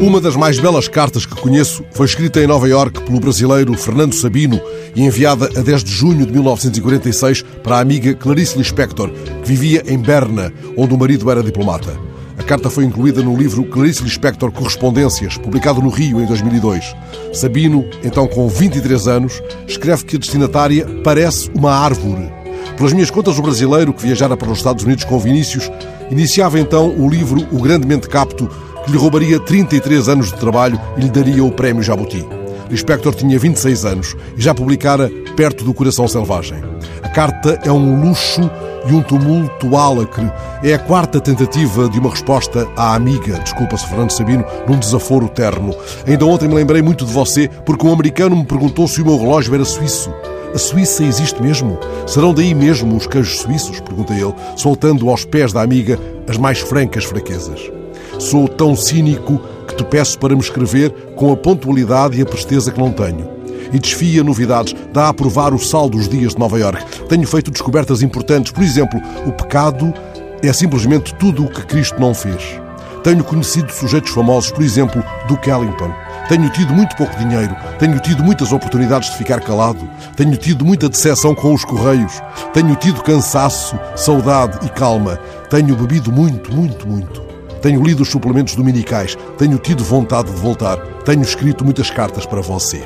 [0.00, 4.12] Uma das mais belas cartas que conheço foi escrita em Nova Iorque pelo brasileiro Fernando
[4.14, 4.60] Sabino
[4.94, 9.82] e enviada a 10 de junho de 1946 para a amiga Clarice Lispector, que vivia
[9.88, 11.98] em Berna, onde o marido era diplomata.
[12.38, 16.94] A carta foi incluída no livro Clarice Lispector Correspondências, publicado no Rio em 2002.
[17.32, 22.32] Sabino, então com 23 anos, escreve que a destinatária parece uma árvore.
[22.76, 25.68] Pelas minhas contas, o brasileiro que viajara para os Estados Unidos com Vinícius
[26.12, 31.00] iniciava então o livro O Grandemente Capto, que lhe roubaria 33 anos de trabalho e
[31.00, 32.26] lhe daria o Prémio Jabuti.
[32.70, 36.62] Lispector tinha 26 anos e já publicara Perto do Coração Selvagem.
[37.02, 38.50] A carta é um luxo
[38.86, 40.30] e um tumulto álacre.
[40.62, 45.74] É a quarta tentativa de uma resposta à amiga, desculpa-se Fernando Sabino, num desaforo terno.
[46.06, 49.18] Ainda ontem me lembrei muito de você porque um americano me perguntou se o meu
[49.18, 50.12] relógio era suíço.
[50.54, 51.78] A Suíça existe mesmo?
[52.06, 53.80] Serão daí mesmo os queijos suíços?
[53.80, 57.77] Pergunta ele, soltando aos pés da amiga as mais francas fraquezas.
[58.18, 62.72] Sou tão cínico que te peço para me escrever com a pontualidade e a presteza
[62.72, 63.30] que não tenho.
[63.72, 67.04] E desfia novidades, dá a provar o sal dos dias de Nova Iorque.
[67.04, 68.50] Tenho feito descobertas importantes.
[68.50, 69.94] Por exemplo, o pecado
[70.42, 72.60] é simplesmente tudo o que Cristo não fez.
[73.04, 75.92] Tenho conhecido sujeitos famosos, por exemplo, do Ellington.
[76.28, 80.88] Tenho tido muito pouco dinheiro, tenho tido muitas oportunidades de ficar calado, tenho tido muita
[80.88, 82.20] decepção com os correios,
[82.52, 87.37] tenho tido cansaço, saudade e calma, tenho bebido muito, muito, muito.
[87.60, 92.40] Tenho lido os suplementos dominicais, tenho tido vontade de voltar, tenho escrito muitas cartas para
[92.40, 92.82] você.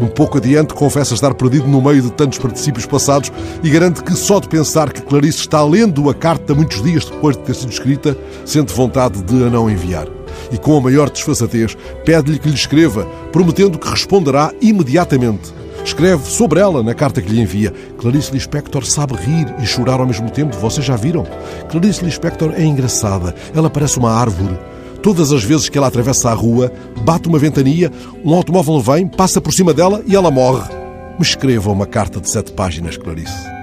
[0.00, 4.14] Um pouco adiante, confessa estar perdido no meio de tantos particípios passados e garante que
[4.14, 7.72] só de pensar que Clarice está lendo a carta muitos dias depois de ter sido
[7.72, 10.06] escrita, sente vontade de a não enviar
[10.52, 15.59] e, com a maior desfaçatez, pede-lhe que lhe escreva, prometendo que responderá imediatamente.
[15.84, 17.72] Escreve sobre ela na carta que lhe envia.
[17.98, 21.26] Clarice Lispector sabe rir e chorar ao mesmo tempo, vocês já viram?
[21.70, 24.58] Clarice Lispector é engraçada, ela parece uma árvore.
[25.02, 26.70] Todas as vezes que ela atravessa a rua,
[27.02, 27.90] bate uma ventania,
[28.24, 30.68] um automóvel vem, passa por cima dela e ela morre.
[31.18, 33.60] Me escreva uma carta de sete páginas, Clarice.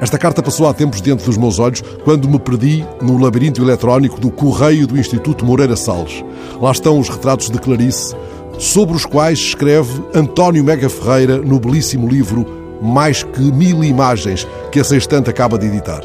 [0.00, 4.18] Esta carta passou há tempos diante dos meus olhos quando me perdi no labirinto eletrónico
[4.18, 6.24] do correio do Instituto Moreira Salles.
[6.58, 8.16] Lá estão os retratos de Clarice,
[8.60, 12.46] sobre os quais escreve António Mega Ferreira no belíssimo livro
[12.82, 16.02] Mais que Mil Imagens, que essa instante acaba de editar.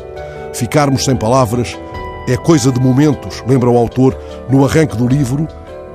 [0.53, 1.77] Ficarmos sem palavras
[2.29, 4.17] é coisa de momentos, lembra o autor
[4.49, 5.45] no arranque do livro,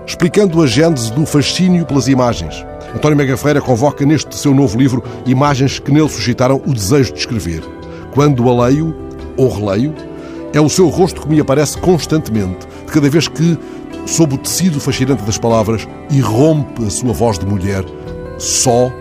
[0.06, 2.62] explicando a gênese do fascínio pelas imagens.
[2.94, 7.20] António Mega Ferreira convoca neste seu novo livro imagens que nele suscitaram o desejo de
[7.20, 7.62] escrever.
[8.12, 8.94] Quando a leio
[9.34, 9.94] ou releio,
[10.52, 13.58] é o seu rosto que me aparece constantemente, de cada vez que,
[14.06, 17.84] sob o tecido fascinante das palavras, irrompe a sua voz de mulher,
[18.38, 18.92] só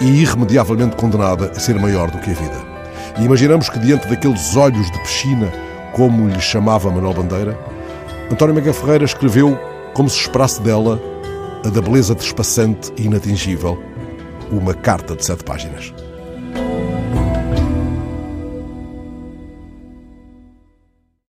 [0.00, 2.66] e irremediavelmente condenada a ser maior do que a vida.
[3.18, 5.50] E imaginamos que diante daqueles olhos de piscina,
[5.92, 7.58] como lhe chamava Manuel Bandeira,
[8.30, 9.58] António Mega Ferreira escreveu,
[9.94, 11.00] como se esperasse dela,
[11.64, 13.78] a da beleza despassante e inatingível,
[14.50, 15.94] uma carta de sete páginas.